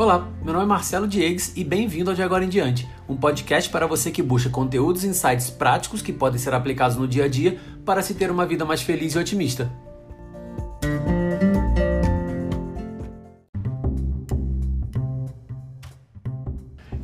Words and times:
Olá, 0.00 0.26
meu 0.42 0.54
nome 0.54 0.64
é 0.64 0.66
Marcelo 0.66 1.06
Diegues 1.06 1.52
e 1.54 1.62
bem-vindo 1.62 2.08
ao 2.08 2.16
De 2.16 2.22
Agora 2.22 2.42
em 2.42 2.48
Diante, 2.48 2.88
um 3.06 3.14
podcast 3.14 3.68
para 3.68 3.86
você 3.86 4.10
que 4.10 4.22
busca 4.22 4.48
conteúdos 4.48 5.04
e 5.04 5.08
insights 5.08 5.50
práticos 5.50 6.00
que 6.00 6.10
podem 6.10 6.38
ser 6.38 6.54
aplicados 6.54 6.96
no 6.96 7.06
dia 7.06 7.24
a 7.24 7.28
dia 7.28 7.58
para 7.84 8.00
se 8.00 8.14
ter 8.14 8.30
uma 8.30 8.46
vida 8.46 8.64
mais 8.64 8.80
feliz 8.80 9.12
e 9.12 9.18
otimista. 9.18 9.70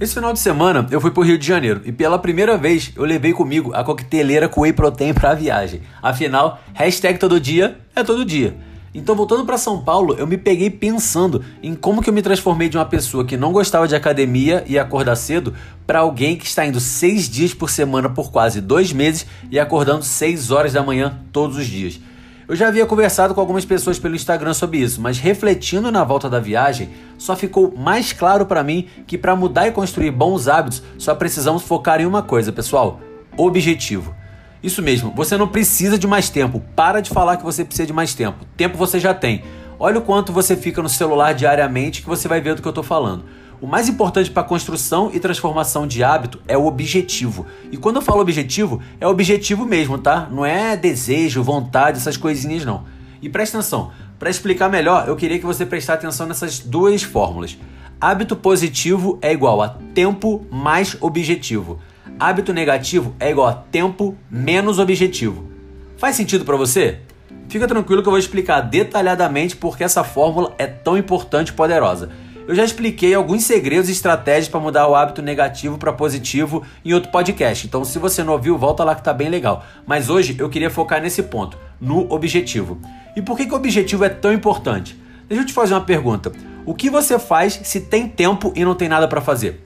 Esse 0.00 0.14
final 0.14 0.32
de 0.32 0.38
semana 0.38 0.86
eu 0.90 0.98
fui 0.98 1.10
pro 1.10 1.22
Rio 1.22 1.36
de 1.36 1.46
Janeiro 1.46 1.82
e 1.84 1.92
pela 1.92 2.18
primeira 2.18 2.56
vez 2.56 2.92
eu 2.96 3.04
levei 3.04 3.34
comigo 3.34 3.74
a 3.74 3.84
coqueteleira 3.84 4.48
com 4.48 4.62
whey 4.62 4.72
protein 4.72 5.12
para 5.12 5.32
a 5.32 5.34
viagem. 5.34 5.82
Afinal, 6.00 6.58
hashtag 6.72 7.18
todo 7.18 7.38
dia 7.38 7.76
é 7.94 8.02
todo 8.02 8.24
dia. 8.24 8.56
Então, 8.96 9.14
voltando 9.14 9.44
para 9.44 9.58
São 9.58 9.78
Paulo, 9.78 10.14
eu 10.18 10.26
me 10.26 10.38
peguei 10.38 10.70
pensando 10.70 11.44
em 11.62 11.74
como 11.74 12.00
que 12.00 12.08
eu 12.08 12.14
me 12.14 12.22
transformei 12.22 12.66
de 12.66 12.78
uma 12.78 12.84
pessoa 12.86 13.26
que 13.26 13.36
não 13.36 13.52
gostava 13.52 13.86
de 13.86 13.94
academia 13.94 14.64
e 14.66 14.78
acordar 14.78 15.16
cedo 15.16 15.52
para 15.86 15.98
alguém 15.98 16.34
que 16.34 16.46
está 16.46 16.64
indo 16.64 16.80
seis 16.80 17.28
dias 17.28 17.52
por 17.52 17.68
semana 17.68 18.08
por 18.08 18.32
quase 18.32 18.58
dois 18.58 18.94
meses 18.94 19.26
e 19.50 19.60
acordando 19.60 20.02
seis 20.02 20.50
horas 20.50 20.72
da 20.72 20.82
manhã 20.82 21.20
todos 21.30 21.58
os 21.58 21.66
dias. 21.66 22.00
Eu 22.48 22.56
já 22.56 22.68
havia 22.68 22.86
conversado 22.86 23.34
com 23.34 23.40
algumas 23.40 23.66
pessoas 23.66 23.98
pelo 23.98 24.16
Instagram 24.16 24.54
sobre 24.54 24.78
isso, 24.78 24.98
mas 24.98 25.18
refletindo 25.18 25.92
na 25.92 26.02
volta 26.02 26.30
da 26.30 26.40
viagem, 26.40 26.88
só 27.18 27.36
ficou 27.36 27.76
mais 27.76 28.14
claro 28.14 28.46
para 28.46 28.62
mim 28.62 28.88
que 29.06 29.18
para 29.18 29.36
mudar 29.36 29.68
e 29.68 29.72
construir 29.72 30.10
bons 30.10 30.48
hábitos, 30.48 30.82
só 30.96 31.14
precisamos 31.14 31.62
focar 31.62 32.00
em 32.00 32.06
uma 32.06 32.22
coisa, 32.22 32.50
pessoal: 32.50 32.98
objetivo. 33.36 34.14
Isso 34.62 34.82
mesmo, 34.82 35.12
você 35.14 35.36
não 35.36 35.48
precisa 35.48 35.98
de 35.98 36.06
mais 36.06 36.28
tempo. 36.28 36.62
Para 36.74 37.00
de 37.00 37.10
falar 37.10 37.36
que 37.36 37.44
você 37.44 37.64
precisa 37.64 37.86
de 37.86 37.92
mais 37.92 38.14
tempo. 38.14 38.44
Tempo 38.56 38.76
você 38.76 38.98
já 38.98 39.14
tem. 39.14 39.42
Olha 39.78 39.98
o 39.98 40.02
quanto 40.02 40.32
você 40.32 40.56
fica 40.56 40.82
no 40.82 40.88
celular 40.88 41.34
diariamente 41.34 42.02
que 42.02 42.08
você 42.08 42.26
vai 42.26 42.40
ver 42.40 42.54
do 42.54 42.62
que 42.62 42.68
eu 42.68 42.70
estou 42.70 42.84
falando. 42.84 43.24
O 43.60 43.66
mais 43.66 43.88
importante 43.88 44.30
para 44.30 44.42
a 44.42 44.46
construção 44.46 45.10
e 45.12 45.20
transformação 45.20 45.86
de 45.86 46.04
hábito 46.04 46.40
é 46.46 46.58
o 46.58 46.66
objetivo. 46.66 47.46
E 47.70 47.76
quando 47.76 47.96
eu 47.96 48.02
falo 48.02 48.20
objetivo, 48.20 48.82
é 49.00 49.06
objetivo 49.06 49.64
mesmo, 49.64 49.96
tá? 49.96 50.28
Não 50.30 50.44
é 50.44 50.76
desejo, 50.76 51.42
vontade, 51.42 51.98
essas 51.98 52.16
coisinhas 52.16 52.64
não. 52.64 52.84
E 53.22 53.30
presta 53.30 53.58
atenção, 53.58 53.90
para 54.18 54.28
explicar 54.28 54.68
melhor, 54.68 55.08
eu 55.08 55.16
queria 55.16 55.38
que 55.38 55.46
você 55.46 55.64
prestasse 55.64 55.98
atenção 55.98 56.26
nessas 56.26 56.58
duas 56.58 57.02
fórmulas. 57.02 57.56
Hábito 57.98 58.36
positivo 58.36 59.18
é 59.22 59.32
igual 59.32 59.62
a 59.62 59.70
tempo 59.94 60.46
mais 60.50 60.96
objetivo. 61.00 61.78
Hábito 62.18 62.50
negativo 62.50 63.14
é 63.20 63.30
igual 63.30 63.46
a 63.46 63.52
tempo 63.52 64.16
menos 64.30 64.78
objetivo. 64.78 65.50
Faz 65.98 66.16
sentido 66.16 66.46
para 66.46 66.56
você? 66.56 67.00
Fica 67.46 67.68
tranquilo 67.68 68.00
que 68.00 68.08
eu 68.08 68.12
vou 68.12 68.18
explicar 68.18 68.62
detalhadamente 68.62 69.54
porque 69.54 69.84
essa 69.84 70.02
fórmula 70.02 70.54
é 70.56 70.66
tão 70.66 70.96
importante 70.96 71.48
e 71.48 71.52
poderosa. 71.52 72.08
Eu 72.48 72.54
já 72.54 72.64
expliquei 72.64 73.12
alguns 73.12 73.44
segredos 73.44 73.90
e 73.90 73.92
estratégias 73.92 74.48
para 74.48 74.60
mudar 74.60 74.88
o 74.88 74.94
hábito 74.94 75.20
negativo 75.20 75.76
para 75.76 75.92
positivo 75.92 76.62
em 76.82 76.94
outro 76.94 77.10
podcast. 77.10 77.66
Então, 77.66 77.84
se 77.84 77.98
você 77.98 78.24
não 78.24 78.32
ouviu, 78.32 78.56
volta 78.56 78.82
lá 78.82 78.94
que 78.94 79.04
tá 79.04 79.12
bem 79.12 79.28
legal. 79.28 79.66
Mas 79.86 80.08
hoje 80.08 80.36
eu 80.38 80.48
queria 80.48 80.70
focar 80.70 81.02
nesse 81.02 81.22
ponto, 81.24 81.58
no 81.78 82.10
objetivo. 82.10 82.80
E 83.14 83.20
por 83.20 83.36
que, 83.36 83.44
que 83.44 83.52
o 83.52 83.56
objetivo 83.56 84.04
é 84.04 84.08
tão 84.08 84.32
importante? 84.32 84.98
Deixa 85.28 85.42
eu 85.42 85.46
te 85.46 85.52
fazer 85.52 85.74
uma 85.74 85.82
pergunta. 85.82 86.32
O 86.64 86.74
que 86.74 86.88
você 86.88 87.18
faz 87.18 87.60
se 87.62 87.80
tem 87.80 88.08
tempo 88.08 88.54
e 88.56 88.64
não 88.64 88.74
tem 88.74 88.88
nada 88.88 89.06
para 89.06 89.20
fazer? 89.20 89.65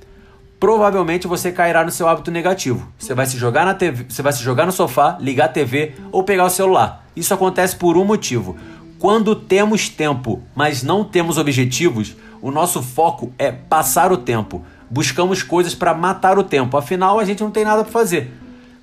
Provavelmente 0.60 1.26
você 1.26 1.50
cairá 1.50 1.82
no 1.82 1.90
seu 1.90 2.06
hábito 2.06 2.30
negativo. 2.30 2.86
Você 2.98 3.14
vai 3.14 3.24
se 3.24 3.38
jogar 3.38 3.64
na 3.64 3.72
TV, 3.72 4.04
você 4.06 4.20
vai 4.20 4.32
se 4.32 4.42
jogar 4.42 4.66
no 4.66 4.72
sofá, 4.72 5.16
ligar 5.18 5.46
a 5.46 5.48
TV 5.48 5.94
ou 6.12 6.22
pegar 6.22 6.44
o 6.44 6.50
celular. 6.50 7.06
Isso 7.16 7.32
acontece 7.32 7.74
por 7.74 7.96
um 7.96 8.04
motivo. 8.04 8.56
Quando 8.98 9.34
temos 9.34 9.88
tempo, 9.88 10.42
mas 10.54 10.82
não 10.82 11.02
temos 11.02 11.38
objetivos, 11.38 12.14
o 12.42 12.50
nosso 12.50 12.82
foco 12.82 13.32
é 13.38 13.50
passar 13.50 14.12
o 14.12 14.18
tempo. 14.18 14.62
Buscamos 14.90 15.42
coisas 15.42 15.74
para 15.74 15.94
matar 15.94 16.38
o 16.38 16.44
tempo. 16.44 16.76
Afinal, 16.76 17.18
a 17.18 17.24
gente 17.24 17.42
não 17.42 17.50
tem 17.50 17.64
nada 17.64 17.82
para 17.82 17.92
fazer. 17.92 18.30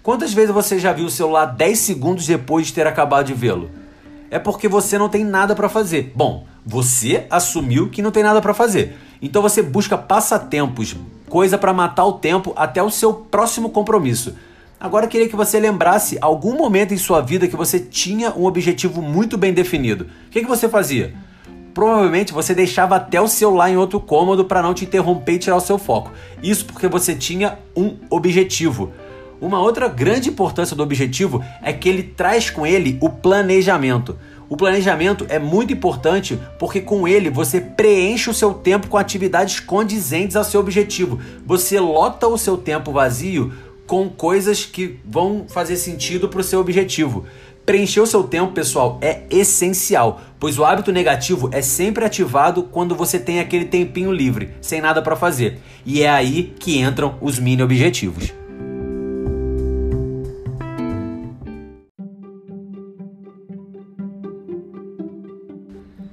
Quantas 0.02 0.34
vezes 0.34 0.52
você 0.52 0.80
já 0.80 0.92
viu 0.92 1.06
o 1.06 1.12
celular 1.12 1.46
10 1.46 1.78
segundos 1.78 2.26
depois 2.26 2.68
de 2.68 2.74
ter 2.74 2.88
acabado 2.88 3.28
de 3.28 3.36
vê-lo? 3.36 3.70
É 4.32 4.40
porque 4.40 4.68
você 4.68 4.98
não 4.98 5.10
tem 5.10 5.24
nada 5.24 5.54
para 5.54 5.70
fazer. 5.70 6.12
Bom, 6.16 6.48
você 6.66 7.28
assumiu 7.30 7.90
que 7.90 8.02
não 8.02 8.10
tem 8.10 8.24
nada 8.24 8.42
para 8.42 8.54
fazer. 8.54 8.98
Então 9.22 9.42
você 9.42 9.62
busca 9.62 9.98
passatempos, 9.98 10.96
coisa 11.38 11.56
para 11.56 11.72
matar 11.72 12.04
o 12.04 12.14
tempo 12.14 12.52
até 12.56 12.82
o 12.82 12.90
seu 12.90 13.14
próximo 13.14 13.70
compromisso. 13.70 14.34
Agora 14.80 15.06
eu 15.06 15.10
queria 15.10 15.30
que 15.30 15.36
você 15.36 15.60
lembrasse 15.60 16.18
algum 16.20 16.58
momento 16.58 16.96
em 16.96 16.98
sua 16.98 17.22
vida 17.22 17.48
que 17.48 17.56
você 17.56 17.80
tinha 17.80 18.32
um 18.32 18.46
objetivo 18.46 19.04
muito 19.04 19.38
bem 19.38 19.54
definido. 19.54 20.06
O 20.06 20.32
que, 20.32 20.42
que 20.42 20.48
você 20.48 20.68
fazia? 20.68 21.14
Provavelmente 21.76 22.34
você 22.34 22.56
deixava 22.56 22.96
até 22.96 23.22
o 23.22 23.28
celular 23.28 23.70
em 23.70 23.78
outro 23.78 24.00
cômodo 24.00 24.46
para 24.46 24.64
não 24.64 24.74
te 24.74 24.84
interromper 24.84 25.34
e 25.34 25.38
tirar 25.38 25.58
o 25.58 25.62
seu 25.62 25.78
foco. 25.78 26.12
Isso 26.42 26.66
porque 26.66 26.88
você 26.88 27.14
tinha 27.14 27.60
um 27.76 27.98
objetivo. 28.10 28.92
Uma 29.40 29.62
outra 29.62 29.88
grande 29.88 30.30
importância 30.30 30.76
do 30.76 30.82
objetivo 30.82 31.44
é 31.62 31.72
que 31.72 31.88
ele 31.88 32.02
traz 32.02 32.50
com 32.50 32.66
ele 32.66 32.98
o 33.00 33.12
planejamento. 33.12 34.18
O 34.50 34.56
planejamento 34.56 35.26
é 35.28 35.38
muito 35.38 35.74
importante 35.74 36.40
porque 36.58 36.80
com 36.80 37.08
ele 37.08 37.30
você 37.30 37.60
preenche 37.60 38.30
o 38.30 38.34
seu 38.34 38.54
tempo 38.54 38.88
com 38.88 38.98
atividades 38.98 39.60
condizentes 39.60 40.36
ao 40.36 40.44
seu 40.44 40.60
objetivo. 40.60 41.20
Você 41.46 41.80
lota 41.80 42.28
o 42.28 42.38
seu 42.38 42.58
tempo 42.58 42.92
vazio 42.92 43.52
com 43.86 44.10
coisas 44.10 44.66
que 44.66 45.00
vão 45.06 45.46
fazer 45.48 45.76
sentido 45.78 46.30
para 46.30 46.42
o 46.42 46.44
seu 46.44 46.60
objetivo. 46.60 47.26
Preencher 47.66 48.00
o 48.00 48.08
seu 48.08 48.24
tempo, 48.24 48.54
pessoal, 48.54 48.98
é 49.02 49.24
essencial, 49.30 50.22
pois 50.40 50.58
o 50.58 50.64
hábito 50.64 50.90
negativo 50.90 51.50
é 51.52 51.62
sempre 51.62 52.06
ativado 52.06 52.64
quando 52.64 52.96
você 52.96 53.20
tem 53.20 53.42
aquele 53.42 53.66
tempinho 53.66 54.10
livre, 54.10 54.52
sem 54.62 54.80
nada 54.80 55.02
para 55.02 55.18
fazer. 55.18 55.60
E 55.86 56.02
é 56.02 56.10
aí 56.10 56.54
que 56.58 56.80
entram 56.80 57.18
os 57.20 57.38
mini 57.40 57.62
objetivos. 57.62 58.34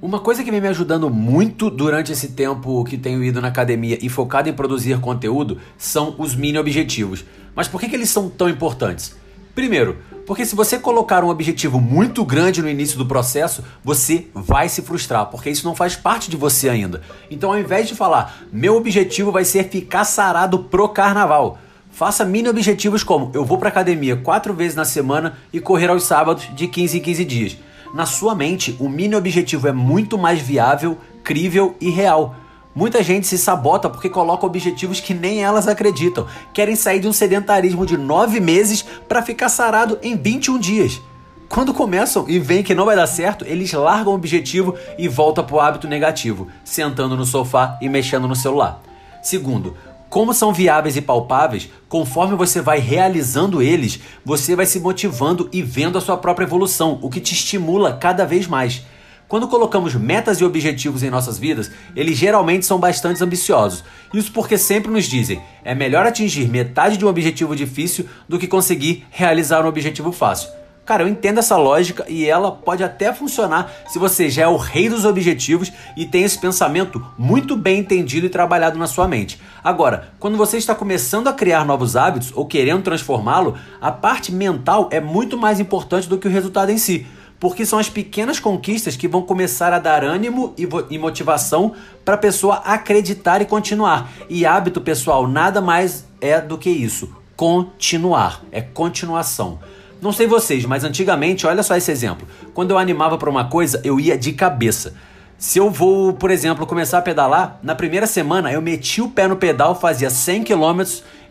Uma 0.05 0.19
coisa 0.19 0.43
que 0.43 0.51
vem 0.51 0.61
me 0.61 0.67
ajudando 0.67 1.09
muito 1.09 1.67
durante 1.67 2.11
esse 2.11 2.27
tempo 2.33 2.83
que 2.83 2.95
tenho 2.95 3.23
ido 3.23 3.41
na 3.41 3.47
academia 3.47 3.97
e 3.99 4.07
focado 4.07 4.47
em 4.47 4.53
produzir 4.53 4.99
conteúdo 4.99 5.57
são 5.79 6.13
os 6.19 6.35
mini 6.35 6.59
objetivos. 6.59 7.25
Mas 7.55 7.67
por 7.67 7.81
que, 7.81 7.89
que 7.89 7.95
eles 7.95 8.11
são 8.11 8.29
tão 8.29 8.47
importantes? 8.47 9.15
Primeiro, 9.55 9.97
porque 10.27 10.45
se 10.45 10.55
você 10.55 10.77
colocar 10.77 11.23
um 11.23 11.29
objetivo 11.29 11.81
muito 11.81 12.23
grande 12.23 12.61
no 12.61 12.69
início 12.69 12.99
do 12.99 13.07
processo, 13.07 13.63
você 13.83 14.27
vai 14.31 14.69
se 14.69 14.83
frustrar, 14.83 15.25
porque 15.25 15.49
isso 15.49 15.65
não 15.65 15.73
faz 15.73 15.95
parte 15.95 16.29
de 16.29 16.37
você 16.37 16.69
ainda. 16.69 17.01
Então, 17.31 17.51
ao 17.51 17.57
invés 17.57 17.87
de 17.87 17.95
falar, 17.95 18.43
meu 18.53 18.75
objetivo 18.75 19.31
vai 19.31 19.43
ser 19.43 19.69
ficar 19.69 20.03
sarado 20.05 20.59
pro 20.65 20.87
carnaval, 20.87 21.57
faça 21.89 22.23
mini 22.23 22.47
objetivos 22.47 23.03
como 23.03 23.31
eu 23.33 23.43
vou 23.43 23.57
pra 23.57 23.69
academia 23.69 24.15
quatro 24.15 24.53
vezes 24.53 24.75
na 24.75 24.85
semana 24.85 25.35
e 25.51 25.59
correr 25.59 25.89
aos 25.89 26.03
sábados 26.03 26.47
de 26.55 26.67
15 26.67 26.99
em 26.99 27.01
15 27.01 27.25
dias. 27.25 27.57
Na 27.93 28.05
sua 28.05 28.35
mente, 28.35 28.75
o 28.79 28.89
mini 28.89 29.15
objetivo 29.15 29.67
é 29.67 29.71
muito 29.71 30.17
mais 30.17 30.39
viável, 30.41 30.97
crível 31.23 31.75
e 31.79 31.89
real. 31.89 32.35
Muita 32.73 33.01
gente 33.01 33.25
se 33.25 33.37
sabota 33.37 33.89
porque 33.89 34.09
coloca 34.09 34.45
objetivos 34.45 34.99
que 34.99 35.13
nem 35.13 35.41
elas 35.41 35.67
acreditam. 35.67 36.27
Querem 36.53 36.75
sair 36.75 36.99
de 36.99 37.07
um 37.07 37.13
sedentarismo 37.13 37.85
de 37.85 37.97
9 37.97 38.41
meses 38.41 38.83
para 39.07 39.21
ficar 39.21 39.47
sarado 39.47 39.97
em 40.01 40.17
21 40.17 40.59
dias. 40.59 41.01
Quando 41.47 41.73
começam 41.73 42.25
e 42.27 42.37
veem 42.37 42.63
que 42.63 42.75
não 42.75 42.85
vai 42.85 42.95
dar 42.95 43.07
certo, 43.07 43.45
eles 43.45 43.71
largam 43.71 44.11
o 44.11 44.15
objetivo 44.15 44.75
e 44.97 45.07
voltam 45.07 45.45
para 45.45 45.55
o 45.55 45.61
hábito 45.61 45.87
negativo, 45.87 46.49
sentando 46.65 47.15
no 47.15 47.25
sofá 47.25 47.77
e 47.81 47.87
mexendo 47.87 48.27
no 48.27 48.35
celular. 48.35 48.81
Segundo, 49.23 49.77
como 50.09 50.33
são 50.33 50.53
viáveis 50.53 50.95
e 50.95 51.01
palpáveis, 51.01 51.69
conforme 51.89 52.35
você 52.35 52.61
vai 52.61 52.79
realizando 52.79 53.61
eles, 53.61 53.99
você 54.23 54.55
vai 54.55 54.65
se 54.65 54.79
motivando 54.79 55.49
e 55.51 55.61
vendo 55.61 55.97
a 55.97 56.01
sua 56.01 56.17
própria 56.17 56.45
evolução, 56.45 56.99
o 57.01 57.09
que 57.09 57.19
te 57.19 57.33
estimula 57.33 57.93
cada 57.93 58.25
vez 58.25 58.47
mais. 58.47 58.83
Quando 59.27 59.47
colocamos 59.47 59.95
metas 59.95 60.39
e 60.39 60.45
objetivos 60.45 61.01
em 61.01 61.09
nossas 61.09 61.39
vidas, 61.39 61.71
eles 61.95 62.15
geralmente 62.15 62.65
são 62.65 62.79
bastante 62.79 63.23
ambiciosos. 63.23 63.83
Isso 64.13 64.31
porque 64.31 64.57
sempre 64.57 64.91
nos 64.91 65.05
dizem: 65.05 65.41
é 65.63 65.73
melhor 65.73 66.05
atingir 66.05 66.47
metade 66.47 66.95
de 66.95 67.05
um 67.05 67.07
objetivo 67.07 67.55
difícil 67.55 68.05
do 68.29 68.37
que 68.37 68.47
conseguir 68.47 69.05
realizar 69.09 69.65
um 69.65 69.67
objetivo 69.67 70.11
fácil. 70.11 70.49
Cara, 70.85 71.01
eu 71.01 71.07
entendo 71.07 71.39
essa 71.39 71.57
lógica 71.57 72.05
e 72.07 72.25
ela 72.25 72.51
pode 72.51 72.83
até 72.83 73.11
funcionar 73.11 73.71
se 73.87 73.97
você 73.97 74.29
já 74.29 74.43
é 74.43 74.47
o 74.47 74.55
rei 74.55 74.87
dos 74.87 75.03
objetivos 75.03 75.73
e 75.97 76.05
tem 76.05 76.23
esse 76.23 76.37
pensamento 76.37 77.03
muito 77.17 77.55
bem 77.55 77.79
entendido 77.79 78.27
e 78.27 78.29
trabalhado 78.29 78.77
na 78.77 78.85
sua 78.85 79.07
mente. 79.07 79.41
Agora, 79.63 80.13
quando 80.19 80.37
você 80.37 80.57
está 80.57 80.75
começando 80.75 81.27
a 81.27 81.33
criar 81.33 81.65
novos 81.65 81.95
hábitos 81.95 82.31
ou 82.35 82.45
querendo 82.45 82.83
transformá-lo, 82.83 83.57
a 83.81 83.91
parte 83.91 84.31
mental 84.31 84.87
é 84.91 85.01
muito 85.01 85.35
mais 85.35 85.59
importante 85.59 86.07
do 86.07 86.19
que 86.19 86.27
o 86.27 86.31
resultado 86.31 86.69
em 86.69 86.77
si. 86.77 87.07
Porque 87.39 87.65
são 87.65 87.79
as 87.79 87.89
pequenas 87.89 88.39
conquistas 88.39 88.95
que 88.95 89.07
vão 89.07 89.23
começar 89.23 89.73
a 89.73 89.79
dar 89.79 90.03
ânimo 90.03 90.53
e 90.89 90.97
motivação 90.99 91.73
para 92.05 92.13
a 92.13 92.19
pessoa 92.19 92.57
acreditar 92.57 93.41
e 93.41 93.45
continuar. 93.45 94.11
E 94.29 94.45
hábito, 94.45 94.79
pessoal, 94.79 95.27
nada 95.27 95.59
mais 95.59 96.05
é 96.21 96.39
do 96.39 96.57
que 96.57 96.69
isso: 96.69 97.13
continuar. 97.35 98.41
É 98.51 98.61
continuação. 98.61 99.59
Não 100.01 100.11
sei 100.11 100.27
vocês, 100.27 100.65
mas 100.65 100.83
antigamente, 100.83 101.47
olha 101.47 101.63
só 101.63 101.75
esse 101.75 101.91
exemplo. 101.91 102.27
Quando 102.53 102.71
eu 102.71 102.77
animava 102.77 103.17
para 103.17 103.29
uma 103.29 103.45
coisa, 103.45 103.81
eu 103.83 103.99
ia 103.99 104.17
de 104.17 104.33
cabeça. 104.33 104.93
Se 105.37 105.59
eu 105.59 105.69
vou, 105.69 106.13
por 106.13 106.31
exemplo, 106.31 106.65
começar 106.65 106.99
a 106.99 107.01
pedalar, 107.01 107.59
na 107.61 107.75
primeira 107.75 108.07
semana 108.07 108.51
eu 108.51 108.61
meti 108.61 109.01
o 109.01 109.09
pé 109.09 109.27
no 109.27 109.35
pedal, 109.35 109.75
fazia 109.75 110.09
100 110.09 110.43
km 110.43 110.81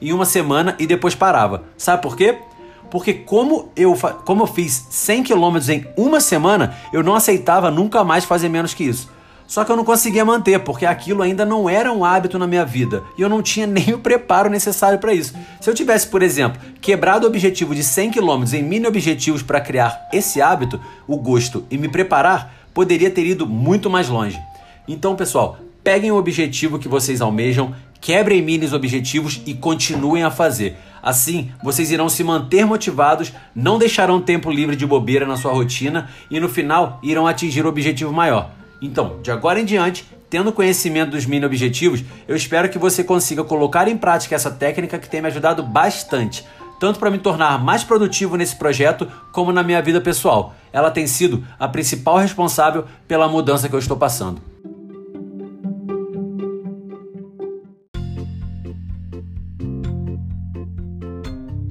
em 0.00 0.12
uma 0.12 0.26
semana 0.26 0.74
e 0.78 0.86
depois 0.86 1.14
parava. 1.14 1.64
Sabe 1.76 2.02
por 2.02 2.16
quê? 2.16 2.38
Porque 2.90 3.14
como 3.14 3.72
eu, 3.74 3.96
como 4.24 4.42
eu 4.42 4.46
fiz 4.46 4.86
100 4.90 5.24
km 5.24 5.56
em 5.70 5.86
uma 5.96 6.20
semana, 6.20 6.76
eu 6.92 7.02
não 7.02 7.14
aceitava 7.14 7.70
nunca 7.70 8.04
mais 8.04 8.24
fazer 8.24 8.48
menos 8.48 8.74
que 8.74 8.84
isso. 8.84 9.10
Só 9.46 9.64
que 9.64 9.70
eu 9.70 9.76
não 9.76 9.84
conseguia 9.84 10.24
manter, 10.24 10.58
porque 10.60 10.86
aquilo 10.86 11.22
ainda 11.22 11.44
não 11.44 11.68
era 11.68 11.92
um 11.92 12.04
hábito 12.04 12.38
na 12.38 12.46
minha 12.46 12.64
vida 12.64 13.02
e 13.16 13.22
eu 13.22 13.28
não 13.28 13.42
tinha 13.42 13.66
nem 13.68 13.92
o 13.92 13.98
preparo 13.98 14.48
necessário 14.48 14.98
para 14.98 15.12
isso. 15.12 15.34
Se 15.60 15.68
eu 15.68 15.74
tivesse, 15.74 16.06
por 16.08 16.22
exemplo, 16.22 16.60
quebrado 16.80 17.26
o 17.26 17.28
objetivo 17.28 17.74
de 17.74 17.82
100 17.82 18.12
km 18.12 18.44
em 18.54 18.62
mini 18.62 18.86
objetivos 18.86 19.42
para 19.42 19.60
criar 19.60 20.08
esse 20.12 20.40
hábito, 20.40 20.80
o 21.06 21.16
gosto 21.16 21.64
e 21.70 21.76
me 21.76 21.88
preparar, 21.88 22.54
poderia 22.72 23.10
ter 23.10 23.26
ido 23.26 23.46
muito 23.46 23.90
mais 23.90 24.08
longe. 24.08 24.40
Então, 24.88 25.14
pessoal, 25.14 25.58
peguem 25.82 26.10
o 26.10 26.16
objetivo 26.16 26.78
que 26.78 26.88
vocês 26.88 27.20
almejam, 27.20 27.74
quebrem 28.00 28.42
mini 28.42 28.66
objetivos 28.74 29.40
e 29.46 29.54
continuem 29.54 30.24
a 30.24 30.30
fazer. 30.30 30.76
Assim, 31.02 31.50
vocês 31.62 31.90
irão 31.90 32.08
se 32.08 32.24
manter 32.24 32.64
motivados, 32.64 33.32
não 33.54 33.78
deixarão 33.78 34.20
tempo 34.20 34.50
livre 34.50 34.74
de 34.74 34.86
bobeira 34.86 35.26
na 35.26 35.36
sua 35.36 35.52
rotina 35.52 36.08
e 36.30 36.40
no 36.40 36.48
final 36.48 36.98
irão 37.02 37.26
atingir 37.26 37.64
o 37.64 37.68
objetivo 37.68 38.12
maior. 38.12 38.50
Então, 38.80 39.20
de 39.22 39.30
agora 39.30 39.60
em 39.60 39.64
diante, 39.64 40.06
tendo 40.28 40.52
conhecimento 40.52 41.12
dos 41.12 41.26
mini 41.26 41.46
objetivos, 41.46 42.02
eu 42.26 42.34
espero 42.34 42.68
que 42.68 42.78
você 42.78 43.04
consiga 43.04 43.44
colocar 43.44 43.88
em 43.88 43.96
prática 43.96 44.34
essa 44.34 44.50
técnica 44.50 44.98
que 44.98 45.08
tem 45.08 45.20
me 45.22 45.28
ajudado 45.28 45.62
bastante, 45.62 46.44
tanto 46.80 46.98
para 46.98 47.10
me 47.10 47.18
tornar 47.18 47.62
mais 47.62 47.84
produtivo 47.84 48.36
nesse 48.36 48.56
projeto, 48.56 49.06
como 49.32 49.52
na 49.52 49.62
minha 49.62 49.80
vida 49.80 50.00
pessoal. 50.00 50.54
Ela 50.72 50.90
tem 50.90 51.06
sido 51.06 51.44
a 51.58 51.68
principal 51.68 52.16
responsável 52.16 52.84
pela 53.06 53.28
mudança 53.28 53.68
que 53.68 53.74
eu 53.74 53.78
estou 53.78 53.96
passando. 53.96 54.40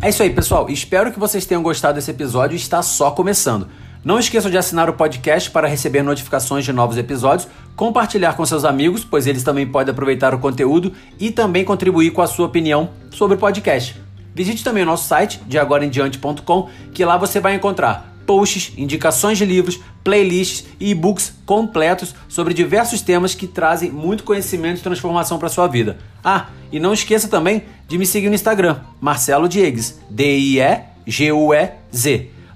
É 0.04 0.10
isso 0.10 0.22
aí, 0.22 0.30
pessoal. 0.30 0.70
Espero 0.70 1.14
que 1.14 1.20
vocês 1.20 1.46
tenham 1.46 1.64
gostado 1.64 1.96
desse 1.96 2.12
episódio. 2.12 2.58
Está 2.58 2.82
só 2.82 3.12
começando. 3.12 3.70
Não 4.04 4.20
esqueçam 4.20 4.52
de 4.52 4.58
assinar 4.58 4.90
o 4.90 4.94
podcast 4.94 5.50
para 5.50 5.66
receber 5.66 6.04
notificações 6.04 6.66
de 6.66 6.74
novos 6.74 6.98
episódios, 6.98 7.48
compartilhar 7.74 8.34
com 8.34 8.46
seus 8.46 8.66
amigos, 8.66 9.06
pois 9.06 9.28
eles 9.28 9.44
também 9.44 9.66
podem 9.66 9.94
aproveitar 9.94 10.36
o 10.36 10.40
conteúdo 10.40 10.92
e 11.18 11.32
também 11.32 11.64
contribuir 11.64 12.12
com 12.12 12.22
a 12.22 12.28
sua 12.28 12.48
opinião 12.48 12.90
sobre 13.12 13.36
o 13.36 13.40
podcast. 13.40 13.96
Visite 14.36 14.62
também 14.62 14.84
o 14.84 14.86
nosso 14.86 15.08
site, 15.08 15.40
de 15.48 15.58
agoraemdiante.com, 15.58 16.70
que 16.94 17.06
lá 17.06 17.16
você 17.18 17.40
vai 17.40 17.56
encontrar 17.56 18.14
posts, 18.26 18.74
indicações 18.78 19.38
de 19.38 19.46
livros, 19.46 19.80
playlists 20.04 20.66
e 20.82 20.92
e-books 20.92 21.34
completos 21.46 22.14
sobre 22.28 22.54
diversos 22.54 23.02
temas 23.02 23.34
que 23.34 23.48
trazem 23.48 23.90
muito 23.90 24.26
conhecimento 24.26 24.80
e 24.80 24.84
transformação 24.84 25.40
para 25.40 25.48
sua 25.48 25.68
vida. 25.68 25.98
Ah, 26.22 26.48
e 26.74 26.80
não 26.80 26.94
esqueça 26.94 27.30
também 27.30 27.64
de 27.88 27.98
me 27.98 28.06
seguir 28.06 28.28
no 28.28 28.36
Instagram, 28.36 28.82
Marcelo 29.00 29.48
Diegues, 29.48 29.98
D-I-E-G-U-E-Z. 30.10 30.74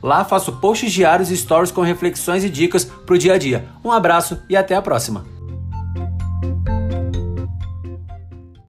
Lá 0.01 0.23
faço 0.25 0.53
posts 0.53 0.91
diários 0.91 1.31
e 1.31 1.38
stories 1.38 1.71
com 1.71 1.81
reflexões 1.81 2.44
e 2.44 2.49
dicas 2.49 2.85
para 2.85 3.15
o 3.15 3.17
dia 3.17 3.33
a 3.33 3.38
dia. 3.38 3.65
Um 3.83 3.91
abraço 3.91 4.39
e 4.49 4.55
até 4.55 4.75
a 4.75 4.81
próxima! 4.81 5.37